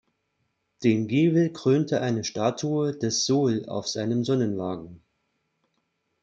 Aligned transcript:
Den 0.83 1.07
Giebel 1.07 1.53
krönte 1.53 2.01
eine 2.01 2.23
Statue 2.23 2.97
des 2.97 3.27
Sol 3.27 3.65
auf 3.67 3.87
seinem 3.87 4.23
Sonnenwagen. 4.23 5.03